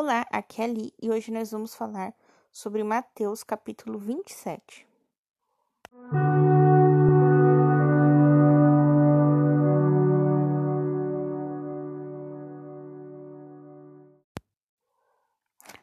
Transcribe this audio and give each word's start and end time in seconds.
Olá, 0.00 0.24
aqui 0.30 0.62
é 0.62 0.64
a 0.64 0.68
Li 0.68 0.94
e 1.02 1.10
hoje 1.10 1.32
nós 1.32 1.50
vamos 1.50 1.74
falar 1.74 2.14
sobre 2.52 2.84
Mateus 2.84 3.42
capítulo 3.42 3.98
27. 3.98 4.86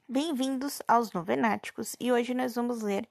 Bem-vindos 0.08 0.82
aos 0.88 1.12
Novenáticos 1.12 1.98
e 2.00 2.10
hoje 2.10 2.34
nós 2.34 2.56
vamos 2.56 2.82
ler 2.82 3.06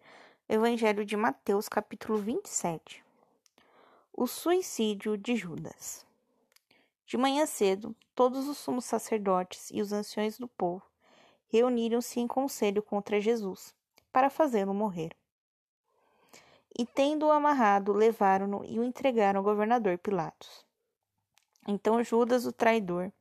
o 0.48 0.54
Evangelho 0.54 1.04
de 1.04 1.18
Mateus 1.18 1.68
capítulo 1.68 2.16
27. 2.16 3.04
O 4.10 4.26
suicídio 4.26 5.18
de 5.18 5.36
Judas. 5.36 6.06
De 7.04 7.18
manhã 7.18 7.44
cedo, 7.44 7.94
todos 8.14 8.48
os 8.48 8.56
sumos 8.56 8.86
sacerdotes 8.86 9.68
e 9.70 9.82
os 9.82 9.92
anciões 9.92 10.38
do 10.38 10.48
povo 10.48 10.93
reuniram-se 11.54 12.18
em 12.18 12.26
conselho 12.26 12.82
contra 12.82 13.20
Jesus, 13.20 13.72
para 14.12 14.28
fazê-lo 14.28 14.74
morrer. 14.74 15.12
E 16.76 16.84
tendo-o 16.84 17.30
amarrado, 17.30 17.92
levaram-no 17.92 18.64
e 18.64 18.80
o 18.80 18.82
entregaram 18.82 19.38
ao 19.38 19.44
governador 19.44 19.96
Pilatos. 19.96 20.66
Então 21.68 22.02
Judas, 22.02 22.44
o 22.44 22.50
traidor, 22.50 23.12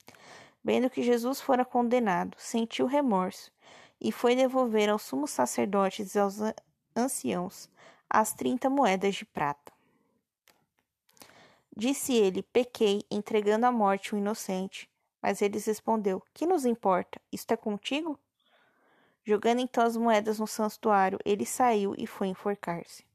vendo 0.64 0.90
que 0.90 1.04
Jesus 1.04 1.40
fora 1.40 1.64
condenado, 1.64 2.36
sentiu 2.40 2.88
remorso 2.88 3.52
e 4.02 4.12
foi 4.12 4.36
devolver 4.36 4.90
aos 4.90 5.04
sumos 5.04 5.30
sacerdotes 5.30 6.16
e 6.16 6.20
aos 6.20 6.38
anciãos 6.96 7.70
as 8.10 8.34
trinta 8.34 8.68
moedas 8.68 9.14
de 9.14 9.26
prata. 9.26 9.72
Disse 11.78 12.14
ele: 12.14 12.42
Pequei, 12.42 13.04
entregando 13.12 13.68
à 13.68 13.72
morte 13.72 14.16
o 14.16 14.18
inocente. 14.18 14.90
Mas 15.24 15.42
eles 15.42 15.66
respondeu: 15.66 16.22
Que 16.34 16.46
nos 16.46 16.66
importa? 16.66 17.22
Isto 17.32 17.54
é 17.54 17.58
contigo? 17.58 18.20
Jogando 19.24 19.62
então 19.62 19.86
as 19.86 19.96
moedas 19.96 20.38
no 20.38 20.46
santuário, 20.46 21.18
ele 21.24 21.46
saiu 21.46 21.96
e 21.98 22.06
foi 22.06 22.28
enforcar-se. 22.28 23.06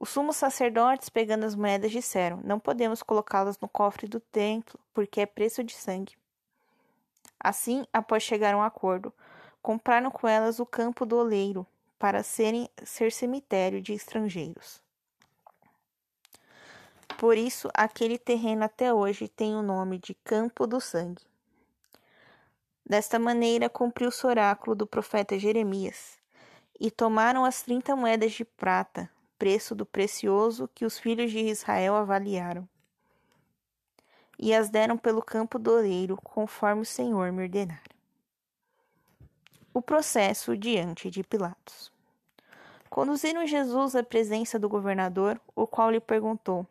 Os 0.00 0.08
sumos 0.08 0.36
sacerdotes, 0.36 1.08
pegando 1.08 1.44
as 1.44 1.54
moedas, 1.54 1.92
disseram: 1.92 2.40
Não 2.42 2.58
podemos 2.58 3.00
colocá-las 3.00 3.60
no 3.60 3.68
cofre 3.68 4.08
do 4.08 4.18
templo, 4.18 4.78
porque 4.92 5.20
é 5.20 5.26
preço 5.26 5.62
de 5.62 5.74
sangue. 5.74 6.16
Assim, 7.38 7.86
após 7.92 8.24
chegar 8.24 8.54
a 8.54 8.58
um 8.58 8.62
acordo, 8.62 9.12
compraram 9.62 10.10
com 10.10 10.26
elas 10.26 10.58
o 10.58 10.66
campo 10.66 11.06
do 11.06 11.16
oleiro, 11.16 11.64
para 11.96 12.24
serem, 12.24 12.68
ser 12.84 13.12
cemitério 13.12 13.80
de 13.80 13.92
estrangeiros. 13.92 14.82
Por 17.18 17.36
isso, 17.36 17.68
aquele 17.74 18.16
terreno 18.16 18.62
até 18.62 18.94
hoje 18.94 19.26
tem 19.26 19.56
o 19.56 19.60
nome 19.60 19.98
de 19.98 20.14
Campo 20.14 20.68
do 20.68 20.80
Sangue. 20.80 21.26
Desta 22.86 23.18
maneira, 23.18 23.68
cumpriu-se 23.68 24.24
o 24.24 24.28
oráculo 24.28 24.76
do 24.76 24.86
profeta 24.86 25.36
Jeremias. 25.36 26.16
E 26.78 26.92
tomaram 26.92 27.44
as 27.44 27.60
trinta 27.60 27.96
moedas 27.96 28.30
de 28.30 28.44
prata, 28.44 29.10
preço 29.36 29.74
do 29.74 29.84
precioso 29.84 30.70
que 30.72 30.84
os 30.84 30.96
filhos 30.96 31.32
de 31.32 31.40
Israel 31.40 31.96
avaliaram. 31.96 32.68
E 34.38 34.54
as 34.54 34.70
deram 34.70 34.96
pelo 34.96 35.20
campo 35.20 35.58
do 35.58 35.72
oleiro, 35.72 36.16
conforme 36.22 36.82
o 36.82 36.86
Senhor 36.86 37.32
me 37.32 37.42
ordenara. 37.42 37.82
O 39.74 39.82
processo 39.82 40.56
diante 40.56 41.10
de 41.10 41.24
Pilatos. 41.24 41.92
Conduziram 42.88 43.44
Jesus 43.44 43.96
à 43.96 44.04
presença 44.04 44.56
do 44.56 44.68
governador, 44.68 45.40
o 45.56 45.66
qual 45.66 45.90
lhe 45.90 45.98
perguntou: 45.98 46.64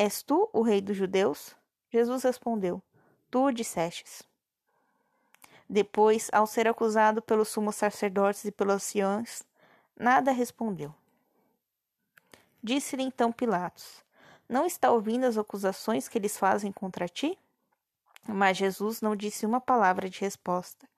És 0.00 0.22
tu 0.22 0.48
o 0.52 0.62
rei 0.62 0.80
dos 0.80 0.96
judeus? 0.96 1.56
Jesus 1.90 2.22
respondeu: 2.22 2.80
Tu 3.32 3.46
o 3.46 3.50
dissestes. 3.50 4.22
Depois, 5.68 6.30
ao 6.32 6.46
ser 6.46 6.68
acusado 6.68 7.20
pelos 7.20 7.48
sumos 7.48 7.74
sacerdotes 7.74 8.44
e 8.44 8.52
pelos 8.52 8.76
anciãos, 8.76 9.42
nada 9.98 10.30
respondeu. 10.30 10.94
Disse-lhe 12.62 13.02
então 13.02 13.32
Pilatos: 13.32 14.04
Não 14.48 14.64
está 14.64 14.88
ouvindo 14.92 15.24
as 15.24 15.36
acusações 15.36 16.06
que 16.06 16.16
eles 16.16 16.38
fazem 16.38 16.70
contra 16.70 17.08
ti? 17.08 17.36
Mas 18.24 18.56
Jesus 18.56 19.00
não 19.00 19.16
disse 19.16 19.44
uma 19.44 19.60
palavra 19.60 20.08
de 20.08 20.20
resposta, 20.20 20.88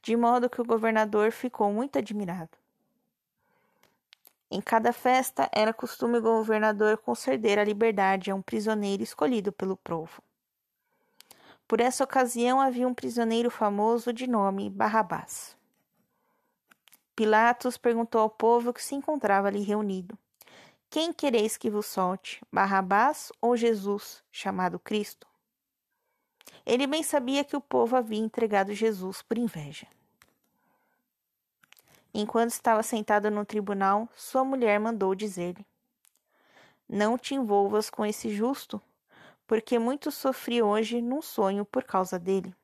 de 0.00 0.14
modo 0.14 0.48
que 0.48 0.60
o 0.60 0.64
governador 0.64 1.32
ficou 1.32 1.72
muito 1.72 1.98
admirado. 1.98 2.56
Em 4.50 4.60
cada 4.60 4.92
festa 4.92 5.48
era 5.52 5.72
costume 5.72 6.18
o 6.18 6.22
governador 6.22 6.98
conceder 6.98 7.58
a 7.58 7.64
liberdade 7.64 8.30
a 8.30 8.34
um 8.34 8.40
prisioneiro 8.40 9.02
escolhido 9.02 9.52
pelo 9.52 9.76
povo. 9.76 10.22
Por 11.66 11.80
essa 11.80 12.04
ocasião 12.04 12.60
havia 12.60 12.86
um 12.86 12.94
prisioneiro 12.94 13.50
famoso 13.50 14.12
de 14.12 14.28
nome 14.28 14.70
Barrabás. 14.70 15.56
Pilatos 17.16 17.76
perguntou 17.76 18.20
ao 18.20 18.30
povo 18.30 18.72
que 18.72 18.82
se 18.82 18.94
encontrava 18.94 19.48
ali 19.48 19.62
reunido: 19.62 20.16
Quem 20.88 21.12
quereis 21.12 21.56
que 21.56 21.68
vos 21.68 21.86
solte, 21.86 22.40
Barrabás 22.52 23.32
ou 23.40 23.56
Jesus, 23.56 24.22
chamado 24.30 24.78
Cristo? 24.78 25.26
Ele 26.64 26.86
bem 26.86 27.02
sabia 27.02 27.42
que 27.42 27.56
o 27.56 27.60
povo 27.60 27.96
havia 27.96 28.20
entregado 28.20 28.72
Jesus 28.72 29.22
por 29.22 29.36
inveja. 29.36 29.88
Enquanto 32.18 32.48
estava 32.48 32.82
sentado 32.82 33.30
no 33.30 33.44
tribunal, 33.44 34.08
sua 34.16 34.42
mulher 34.42 34.80
mandou 34.80 35.14
dizer-lhe: 35.14 35.66
Não 36.88 37.18
te 37.18 37.34
envolvas 37.34 37.90
com 37.90 38.06
esse 38.06 38.34
justo, 38.34 38.80
porque 39.46 39.78
muito 39.78 40.10
sofri 40.10 40.62
hoje 40.62 41.02
num 41.02 41.20
sonho 41.20 41.62
por 41.62 41.84
causa 41.84 42.18
dele. 42.18 42.56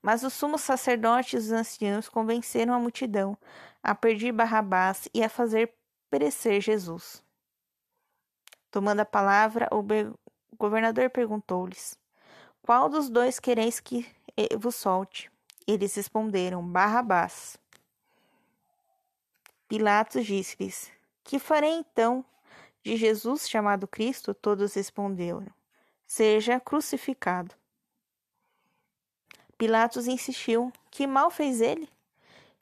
Mas 0.00 0.22
os 0.22 0.32
sumos 0.32 0.60
sacerdotes 0.60 1.32
e 1.32 1.36
os 1.38 1.50
anciãos 1.50 2.08
convenceram 2.08 2.72
a 2.72 2.78
multidão 2.78 3.36
a 3.82 3.96
perder 3.96 4.30
Barrabás 4.30 5.08
e 5.12 5.20
a 5.20 5.28
fazer 5.28 5.74
perecer 6.08 6.60
Jesus. 6.60 7.20
Tomando 8.70 9.00
a 9.00 9.04
palavra, 9.04 9.68
o 9.72 9.82
governador 10.56 11.10
perguntou-lhes: 11.10 11.98
Qual 12.62 12.88
dos 12.88 13.10
dois 13.10 13.40
quereis 13.40 13.80
que 13.80 14.06
vos 14.56 14.76
solte? 14.76 15.33
Eles 15.66 15.94
responderam: 15.94 16.66
Barrabás. 16.66 17.56
Pilatos 19.66 20.26
disse-lhes: 20.26 20.92
Que 21.22 21.38
farei 21.38 21.72
então 21.72 22.24
de 22.82 22.96
Jesus 22.96 23.48
chamado 23.48 23.88
Cristo? 23.88 24.34
Todos 24.34 24.74
responderam: 24.74 25.46
Seja 26.06 26.60
crucificado. 26.60 27.54
Pilatos 29.56 30.06
insistiu: 30.06 30.70
Que 30.90 31.06
mal 31.06 31.30
fez 31.30 31.62
ele? 31.62 31.88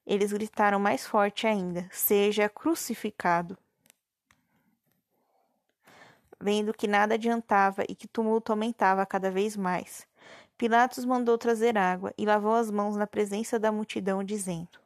Eles 0.07 0.33
gritaram 0.33 0.79
mais 0.79 1.05
forte 1.05 1.47
ainda: 1.47 1.89
Seja 1.91 2.49
crucificado. 2.49 3.59
Vendo 6.41 6.73
que 6.73 6.87
nada 6.87 7.15
adiantava 7.15 7.85
e 7.89 7.95
que 7.95 8.07
o 8.07 8.09
tumulto 8.09 8.53
aumentava 8.53 9.07
cada 9.07 9.31
vez 9.31 9.57
mais, 9.57 10.07
Pilatos 10.63 11.05
mandou 11.05 11.37
trazer 11.37 11.77
água 11.77 12.15
e 12.17 12.25
lavou 12.25 12.55
as 12.55 12.71
mãos 12.71 12.95
na 12.95 13.05
presença 13.05 13.59
da 13.59 13.73
multidão, 13.73 14.23
dizendo: 14.23 14.79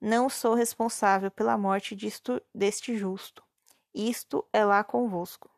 Não 0.00 0.30
sou 0.30 0.54
responsável 0.54 1.28
pela 1.28 1.58
morte 1.58 1.96
deste 2.54 2.96
justo. 2.96 3.42
Isto 3.92 4.46
é 4.52 4.64
lá 4.64 4.84
convosco. 4.84 5.50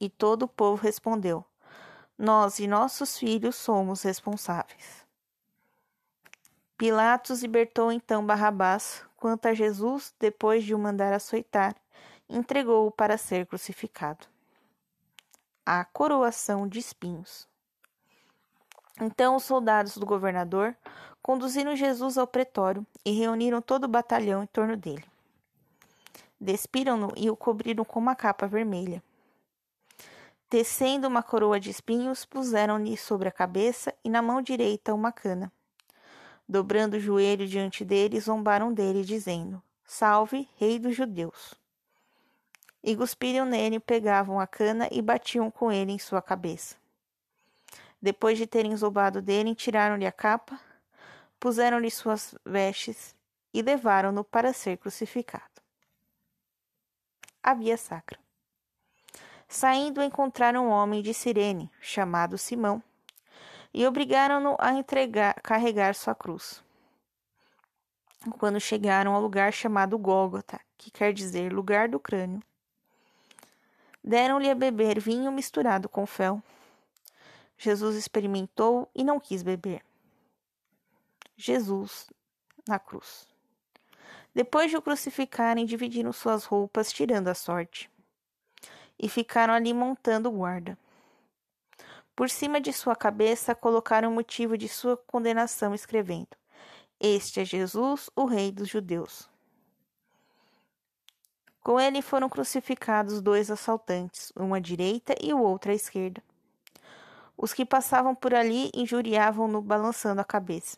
E 0.00 0.08
todo 0.08 0.44
o 0.44 0.48
povo 0.48 0.82
respondeu: 0.82 1.44
Nós 2.16 2.58
e 2.60 2.66
nossos 2.66 3.18
filhos 3.18 3.56
somos 3.56 4.00
responsáveis. 4.00 5.04
Pilatos 6.78 7.42
libertou 7.42 7.92
então 7.92 8.24
Barrabás, 8.24 9.04
quanto 9.18 9.48
a 9.48 9.52
Jesus, 9.52 10.14
depois 10.18 10.64
de 10.64 10.74
o 10.74 10.78
mandar 10.78 11.12
açoitar, 11.12 11.76
entregou-o 12.26 12.90
para 12.90 13.18
ser 13.18 13.44
crucificado. 13.44 14.26
A 15.66 15.84
coroação 15.84 16.66
de 16.66 16.78
espinhos. 16.78 17.51
Então 19.04 19.34
os 19.34 19.42
soldados 19.42 19.96
do 19.96 20.06
governador 20.06 20.76
conduziram 21.20 21.74
Jesus 21.74 22.16
ao 22.16 22.26
pretório 22.26 22.86
e 23.04 23.10
reuniram 23.10 23.60
todo 23.60 23.84
o 23.84 23.88
batalhão 23.88 24.44
em 24.44 24.46
torno 24.46 24.76
dele. 24.76 25.04
Despiram-no 26.40 27.12
e 27.16 27.28
o 27.28 27.36
cobriram 27.36 27.84
com 27.84 27.98
uma 27.98 28.14
capa 28.14 28.46
vermelha. 28.46 29.02
Tecendo 30.48 31.08
uma 31.08 31.22
coroa 31.22 31.58
de 31.58 31.70
espinhos, 31.70 32.24
puseram-lhe 32.24 32.96
sobre 32.96 33.28
a 33.28 33.32
cabeça 33.32 33.92
e 34.04 34.08
na 34.10 34.22
mão 34.22 34.40
direita 34.40 34.94
uma 34.94 35.10
cana. 35.10 35.50
Dobrando 36.48 36.96
o 36.96 37.00
joelho 37.00 37.48
diante 37.48 37.84
dele, 37.84 38.20
zombaram 38.20 38.72
dele, 38.72 39.02
dizendo: 39.02 39.60
Salve, 39.84 40.48
Rei 40.56 40.78
dos 40.78 40.94
Judeus! 40.94 41.54
E 42.84 42.94
cuspiram 42.96 43.46
nele, 43.46 43.80
pegavam 43.80 44.38
a 44.38 44.46
cana 44.46 44.88
e 44.92 45.00
batiam 45.00 45.50
com 45.50 45.72
ele 45.72 45.92
em 45.92 45.98
sua 45.98 46.20
cabeça. 46.20 46.81
Depois 48.02 48.36
de 48.36 48.48
terem 48.48 48.76
zombado 48.76 49.22
dele, 49.22 49.54
tiraram-lhe 49.54 50.04
a 50.04 50.10
capa, 50.10 50.58
puseram-lhe 51.38 51.88
suas 51.88 52.34
vestes 52.44 53.14
e 53.54 53.62
levaram-no 53.62 54.24
para 54.24 54.52
ser 54.52 54.76
crucificado. 54.76 55.62
A 57.40 57.54
via 57.54 57.76
sacra. 57.76 58.18
Saindo, 59.48 60.02
encontraram 60.02 60.66
um 60.66 60.70
homem 60.70 61.00
de 61.00 61.14
Cirene, 61.14 61.70
chamado 61.80 62.36
Simão. 62.36 62.82
e 63.74 63.86
obrigaram-no 63.86 64.56
a 64.58 64.72
entregar, 64.72 65.34
carregar 65.42 65.94
sua 65.94 66.14
cruz. 66.14 66.62
Quando 68.38 68.60
chegaram 68.60 69.14
ao 69.14 69.20
lugar 69.20 69.52
chamado 69.52 69.98
Gólgota, 69.98 70.60
que 70.76 70.90
quer 70.90 71.12
dizer 71.12 71.52
lugar 71.52 71.88
do 71.88 71.98
crânio, 71.98 72.42
deram-lhe 74.04 74.50
a 74.50 74.54
beber 74.54 75.00
vinho 75.00 75.32
misturado 75.32 75.88
com 75.88 76.04
fel. 76.04 76.42
Jesus 77.62 77.94
experimentou 77.94 78.90
e 78.92 79.04
não 79.04 79.20
quis 79.20 79.40
beber. 79.40 79.84
Jesus 81.36 82.08
na 82.66 82.76
cruz. 82.76 83.28
Depois 84.34 84.68
de 84.68 84.76
o 84.76 84.82
crucificarem, 84.82 85.64
dividiram 85.64 86.12
suas 86.12 86.44
roupas, 86.44 86.92
tirando 86.92 87.28
a 87.28 87.34
sorte, 87.34 87.88
e 88.98 89.08
ficaram 89.08 89.54
ali 89.54 89.72
montando 89.72 90.28
guarda. 90.28 90.76
Por 92.16 92.28
cima 92.28 92.60
de 92.60 92.72
sua 92.72 92.96
cabeça 92.96 93.54
colocaram 93.54 94.10
o 94.10 94.14
motivo 94.14 94.58
de 94.58 94.68
sua 94.68 94.96
condenação, 94.96 95.72
escrevendo: 95.72 96.36
Este 96.98 97.42
é 97.42 97.44
Jesus, 97.44 98.10
o 98.16 98.24
Rei 98.24 98.50
dos 98.50 98.68
Judeus. 98.68 99.30
Com 101.60 101.78
ele 101.78 102.02
foram 102.02 102.28
crucificados 102.28 103.22
dois 103.22 103.52
assaltantes, 103.52 104.32
um 104.36 104.52
à 104.52 104.58
direita 104.58 105.14
e 105.20 105.32
o 105.32 105.40
outro 105.40 105.70
à 105.70 105.74
esquerda. 105.74 106.20
Os 107.36 107.52
que 107.52 107.64
passavam 107.64 108.14
por 108.14 108.34
ali 108.34 108.70
injuriavam-no, 108.74 109.60
balançando 109.60 110.20
a 110.20 110.24
cabeça, 110.24 110.76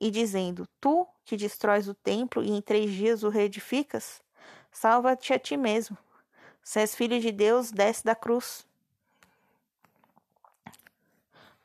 e 0.00 0.10
dizendo: 0.10 0.68
Tu, 0.80 1.06
que 1.24 1.36
destróis 1.36 1.88
o 1.88 1.94
templo 1.94 2.42
e 2.42 2.50
em 2.50 2.60
três 2.60 2.90
dias 2.90 3.22
o 3.22 3.28
reedificas, 3.28 4.22
salva-te 4.70 5.32
a 5.32 5.38
ti 5.38 5.56
mesmo. 5.56 5.96
Se 6.62 6.80
és 6.80 6.94
filho 6.94 7.18
de 7.18 7.32
Deus, 7.32 7.70
desce 7.70 8.04
da 8.04 8.14
cruz. 8.14 8.66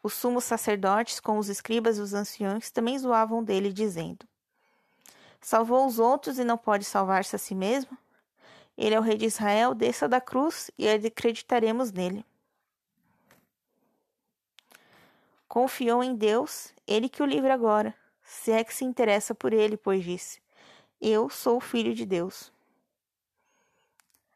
Os 0.01 0.13
sumos 0.13 0.43
sacerdotes, 0.43 1.19
com 1.19 1.37
os 1.37 1.47
escribas 1.47 1.97
e 1.97 2.01
os 2.01 2.13
anciões, 2.13 2.71
também 2.71 2.97
zoavam 2.97 3.43
dele, 3.43 3.71
dizendo: 3.71 4.25
Salvou 5.39 5.85
os 5.85 5.99
outros 5.99 6.39
e 6.39 6.43
não 6.43 6.57
pode 6.57 6.85
salvar-se 6.85 7.35
a 7.35 7.39
si 7.39 7.53
mesmo? 7.53 7.97
Ele 8.77 8.95
é 8.95 8.99
o 8.99 9.03
rei 9.03 9.17
de 9.17 9.25
Israel, 9.25 9.73
desça 9.73 10.07
da 10.07 10.19
cruz 10.19 10.71
e 10.77 10.87
acreditaremos 10.87 11.91
nele. 11.91 12.25
Confiou 15.53 16.03
em 16.03 16.15
Deus, 16.15 16.73
ele 16.87 17.07
que 17.07 17.21
o 17.21 17.27
livra 17.27 17.53
agora, 17.53 17.93
se 18.23 18.51
é 18.51 18.63
que 18.63 18.73
se 18.73 18.83
interessa 18.83 19.35
por 19.35 19.53
ele, 19.53 19.77
pois 19.77 20.03
disse: 20.03 20.41
Eu 20.99 21.29
sou 21.29 21.57
o 21.57 21.61
filho 21.61 21.93
de 21.93 22.07
Deus. 22.07 22.51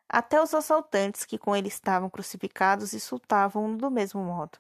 Até 0.08 0.40
os 0.40 0.54
assaltantes 0.54 1.26
que 1.26 1.40
com 1.40 1.56
ele 1.56 1.70
estavam 1.70 2.08
crucificados 2.08 2.94
insultavam-no 2.94 3.78
do 3.78 3.90
mesmo 3.90 4.22
modo. 4.24 4.60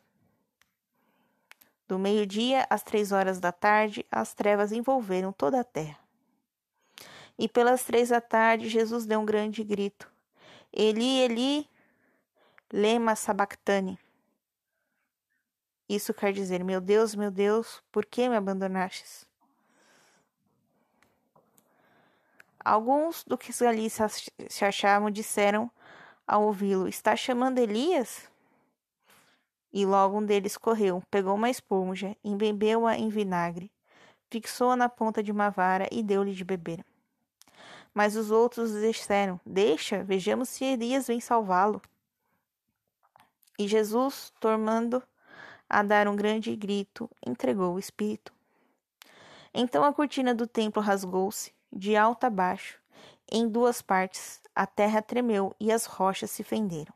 Do 1.88 2.00
meio-dia 2.00 2.66
às 2.72 2.82
três 2.82 3.12
horas 3.12 3.40
da 3.40 3.52
tarde, 3.52 4.04
as 4.12 4.34
trevas 4.34 4.72
envolveram 4.72 5.32
toda 5.32 5.60
a 5.60 5.64
terra. 5.64 6.00
E 7.38 7.48
pelas 7.48 7.84
três 7.84 8.10
da 8.10 8.20
tarde, 8.20 8.68
Jesus 8.68 9.06
deu 9.06 9.20
um 9.20 9.26
grande 9.26 9.64
grito: 9.64 10.12
Eli, 10.74 11.20
Eli, 11.20 11.70
lema 12.74 13.16
sabactane. 13.16 14.00
Isso 15.88 16.14
quer 16.14 16.34
dizer: 16.34 16.64
Meu 16.64 16.82
Deus, 16.82 17.16
meu 17.16 17.32
Deus, 17.32 17.82
por 17.92 18.06
que 18.06 18.28
me 18.28 18.36
abandonastes? 18.36 19.26
Alguns 22.64 23.24
do 23.24 23.38
que 23.38 23.52
ali 23.64 23.90
se 23.90 24.66
achavam 24.66 25.10
disseram 25.10 25.72
ao 26.28 26.44
ouvi-lo: 26.44 26.88
Está 26.88 27.16
chamando 27.16 27.60
Elias? 27.60 28.30
E 29.72 29.86
logo 29.86 30.18
um 30.18 30.26
deles 30.26 30.58
correu, 30.58 31.02
pegou 31.10 31.36
uma 31.36 31.50
esponja, 31.50 32.16
embebeu-a 32.24 32.98
em 32.98 33.10
vinagre, 33.10 33.72
fixou-a 34.30 34.76
na 34.76 34.90
ponta 34.90 35.22
de 35.22 35.32
uma 35.32 35.50
vara 35.50 35.88
e 35.92 36.02
deu-lhe 36.04 36.34
de 36.34 36.44
beber. 36.44 36.84
Mas 37.94 38.18
os 38.18 38.32
outros 38.32 38.74
disseram: 38.74 39.40
Deixa, 39.46 40.04
vejamos 40.04 40.50
se 40.50 40.66
Elias 40.66 41.08
vem 41.08 41.22
salvá-lo. 41.22 41.82
E 43.58 43.68
Jesus, 43.68 44.34
tornando 44.40 45.02
a 45.70 45.84
dar 45.84 46.08
um 46.08 46.16
grande 46.16 46.56
grito, 46.56 47.10
entregou 47.26 47.76
o 47.76 47.80
espírito. 47.80 48.34
Então 49.54 49.84
a 49.84 49.94
cortina 49.94 50.34
do 50.34 50.48
templo 50.48 50.82
rasgou-se, 50.82 51.54
de 51.72 51.96
alto 51.96 52.26
a 52.26 52.30
baixo, 52.30 52.80
em 53.30 53.48
duas 53.48 53.82
partes, 53.82 54.42
a 54.56 54.66
terra 54.66 55.02
tremeu 55.02 55.56
e 55.60 55.72
as 55.72 55.86
rochas 55.86 56.32
se 56.32 56.44
fenderam. 56.44 56.94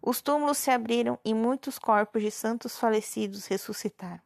Os 0.00 0.20
túmulos 0.20 0.58
se 0.58 0.70
abriram 0.70 1.16
e 1.24 1.32
muitos 1.32 1.78
corpos 1.78 2.22
de 2.22 2.30
santos 2.30 2.76
falecidos 2.76 3.46
ressuscitaram. 3.46 4.20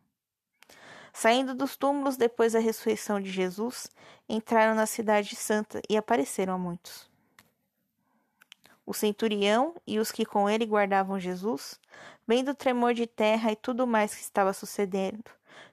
Saindo 1.13 1.55
dos 1.55 1.77
túmulos 1.77 2.17
depois 2.17 2.55
da 2.55 2.59
ressurreição 2.59 3.21
de 3.21 3.31
Jesus, 3.31 3.91
entraram 4.29 4.75
na 4.75 4.87
cidade 4.87 5.37
santa 5.37 5.81
e 5.89 5.97
apareceram 5.97 6.55
a 6.55 6.59
muitos. 6.59 7.11
O 8.87 8.95
centurião 8.95 9.75
e 9.85 9.99
os 9.99 10.13
que 10.13 10.25
com 10.25 10.49
ele 10.49 10.65
guardavam 10.65 11.19
Jesus, 11.19 11.81
vendo 12.27 12.53
o 12.53 12.55
tremor 12.55 12.95
de 12.95 13.07
terra 13.07 13.51
e 13.51 13.57
tudo 13.57 13.85
mais 13.87 14.15
que 14.15 14.21
estava 14.21 14.53
sucedendo, 14.53 15.25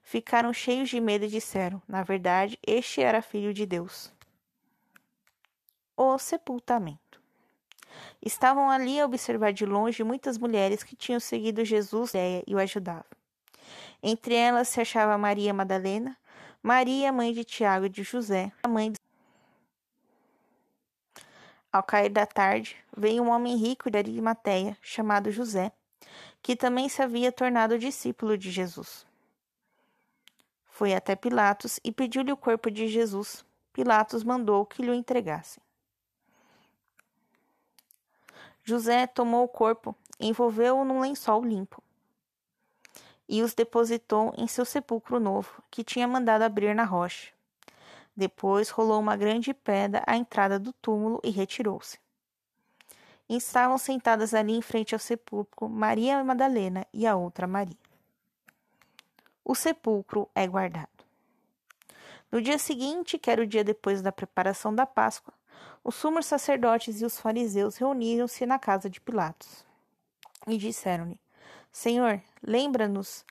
ficaram 0.02 0.52
cheios 0.52 0.90
de 0.90 1.00
medo 1.00 1.26
e 1.26 1.30
disseram: 1.30 1.80
Na 1.88 2.02
verdade, 2.02 2.58
este 2.66 3.02
era 3.02 3.22
filho 3.22 3.54
de 3.54 3.68
Deus. 3.68 4.12
O 5.96 6.18
sepultamento. 6.18 7.22
Estavam 8.20 8.70
ali 8.70 9.00
a 9.00 9.06
observar 9.06 9.54
de 9.54 9.66
longe 9.66 10.04
muitas 10.04 10.40
mulheres 10.40 10.82
que 10.82 10.96
tinham 10.96 11.20
seguido 11.20 11.64
Jesus 11.64 12.14
e 12.48 12.56
o 12.56 12.58
ajudavam. 12.58 13.06
Entre 14.02 14.34
elas 14.34 14.68
se 14.68 14.82
achava 14.82 15.18
Maria 15.18 15.54
Madalena, 15.54 16.18
Maria, 16.62 17.12
mãe 17.12 17.32
de 17.32 17.44
Tiago 17.44 17.86
e 17.86 17.90
de 17.90 18.04
José, 18.04 18.52
a 18.64 18.68
mãe 18.68 18.92
de... 18.92 19.03
Ao 21.74 21.82
cair 21.82 22.10
da 22.10 22.28
tarde, 22.28 22.78
veio 22.96 23.24
um 23.24 23.32
homem 23.32 23.58
rico 23.58 23.90
de 23.90 23.98
Arimateia, 23.98 24.78
chamado 24.80 25.32
José, 25.32 25.72
que 26.40 26.56
também 26.56 26.88
se 26.88 27.02
havia 27.02 27.32
tornado 27.32 27.80
discípulo 27.80 28.38
de 28.38 28.52
Jesus. 28.52 29.08
Foi 30.68 30.94
até 30.94 31.16
Pilatos 31.16 31.80
e 31.84 31.92
pediu-lhe 31.92 32.32
o 32.32 32.38
corpo 32.38 32.70
de 32.70 32.88
Jesus. 32.88 33.44
Pilatos 33.74 34.24
mandou 34.24 34.68
que 34.68 34.84
lhe 34.84 34.92
o 34.92 34.94
entregassem. 34.94 35.64
José 38.64 39.08
tomou 39.08 39.44
o 39.44 39.50
corpo, 39.50 39.96
envolveu-o 40.20 40.86
num 40.86 41.02
lençol 41.02 41.44
limpo 41.44 41.82
e 43.28 43.42
os 43.42 43.56
depositou 43.56 44.32
em 44.38 44.48
seu 44.48 44.64
sepulcro 44.64 45.20
novo, 45.20 45.64
que 45.72 45.84
tinha 45.84 46.08
mandado 46.08 46.44
abrir 46.44 46.76
na 46.76 46.84
rocha. 46.84 47.32
Depois 48.16 48.70
rolou 48.70 49.00
uma 49.00 49.16
grande 49.16 49.54
pedra 49.54 50.04
à 50.06 50.16
entrada 50.16 50.60
do 50.60 50.72
túmulo 50.74 51.20
e 51.24 51.30
retirou-se. 51.30 51.98
Estavam 53.28 53.78
sentadas 53.78 54.34
ali 54.34 54.54
em 54.54 54.62
frente 54.62 54.94
ao 54.94 55.00
sepulcro 55.00 55.68
Maria 55.68 56.24
Madalena 56.24 56.86
e 56.94 57.08
a 57.08 57.16
outra 57.16 57.48
Maria. 57.48 57.78
O 59.44 59.56
sepulcro 59.56 60.30
é 60.36 60.48
guardado. 60.48 60.90
No 62.32 62.42
dia 62.42 62.58
seguinte, 62.58 63.18
que 63.18 63.30
era 63.30 63.42
o 63.42 63.48
dia 63.48 63.64
depois 63.64 64.02
da 64.02 64.12
preparação 64.12 64.74
da 64.74 64.86
Páscoa, 64.86 65.34
os 65.84 65.96
sumos 65.96 66.26
sacerdotes 66.26 67.02
e 67.02 67.06
os 67.06 67.20
fariseus 67.20 67.78
reuniram-se 67.78 68.46
na 68.46 68.58
casa 68.58 68.90
de 68.90 69.02
Pilatos 69.02 69.66
e 70.48 70.58
disseram-lhe: 70.58 71.20
Senhor, 71.72 72.22
lembra-nos 72.42 73.26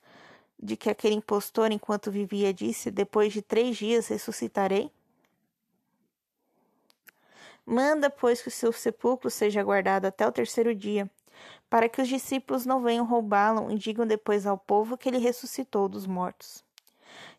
de 0.63 0.77
que 0.77 0.89
aquele 0.89 1.15
impostor, 1.15 1.71
enquanto 1.71 2.09
vivia, 2.09 2.53
disse: 2.53 2.89
Depois 2.89 3.33
de 3.33 3.41
três 3.41 3.75
dias 3.75 4.07
ressuscitarei? 4.07 4.89
Manda, 7.65 8.09
pois, 8.09 8.41
que 8.41 8.47
o 8.47 8.51
seu 8.51 8.71
sepulcro 8.71 9.29
seja 9.29 9.63
guardado 9.63 10.05
até 10.05 10.25
o 10.27 10.31
terceiro 10.31 10.73
dia, 10.73 11.09
para 11.69 11.89
que 11.89 12.01
os 12.01 12.07
discípulos 12.07 12.65
não 12.65 12.81
venham 12.81 13.05
roubá-lo 13.05 13.71
e 13.71 13.77
digam 13.77 14.07
depois 14.07 14.45
ao 14.45 14.57
povo 14.57 14.97
que 14.97 15.09
ele 15.09 15.17
ressuscitou 15.17 15.89
dos 15.89 16.07
mortos. 16.07 16.63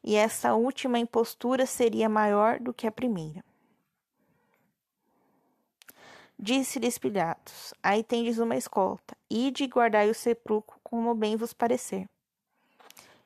E 0.03 0.17
essa 0.17 0.55
última 0.55 0.99
impostura 0.99 1.67
seria 1.67 2.09
maior 2.09 2.61
do 2.61 2.73
que 2.73 2.87
a 2.87 2.93
primeira. 2.93 3.45
Disse-lhes 6.39 6.99
Pilatos: 6.99 7.73
Aí 7.83 8.03
tendes 8.03 8.39
uma 8.39 8.57
escolta, 8.57 9.17
ide 9.31 9.65
e 9.65 9.69
guardai 9.69 10.11
o 10.11 10.15
sepulcro 10.15 10.79
como 10.83 11.15
bem 11.15 11.37
vos 11.37 11.53
parecer. 11.53 12.07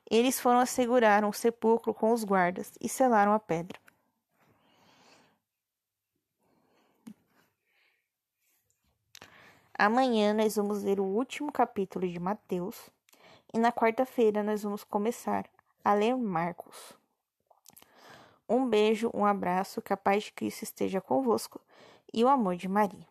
Eles 0.09 0.39
foram 0.39 0.59
assegurar 0.59 1.23
o 1.23 1.31
sepulcro 1.31 1.93
com 1.93 2.11
os 2.11 2.23
guardas 2.23 2.71
e 2.81 2.89
selaram 2.89 3.33
a 3.33 3.39
pedra. 3.39 3.79
Amanhã 9.77 10.33
nós 10.33 10.55
vamos 10.55 10.83
ler 10.83 10.99
o 10.99 11.05
último 11.05 11.51
capítulo 11.51 12.07
de 12.07 12.19
Mateus 12.19 12.89
e 13.53 13.57
na 13.57 13.71
quarta-feira 13.71 14.43
nós 14.43 14.63
vamos 14.63 14.83
começar 14.83 15.45
a 15.85 15.93
ler 15.93 16.15
Marcos. 16.17 16.97
Um 18.47 18.67
beijo, 18.67 19.09
um 19.13 19.25
abraço, 19.25 19.81
que 19.81 19.93
a 19.93 19.97
paz 19.97 20.23
de 20.23 20.33
Cristo 20.33 20.63
esteja 20.63 20.99
convosco 20.99 21.61
e 22.11 22.23
o 22.23 22.27
amor 22.27 22.55
de 22.55 22.67
Maria. 22.67 23.07